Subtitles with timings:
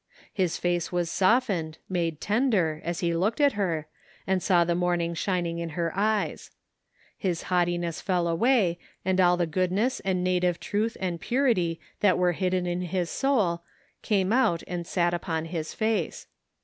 [0.33, 3.85] His face was softened, made tender, as he looked at her,
[4.25, 6.49] and saw the morn ing shining in her eyes.
[7.19, 12.31] His haughtiness fell away, and all the goodness and native truth and purity that were
[12.31, 13.61] hidden in his soul
[14.01, 16.25] came out and sat upon his face.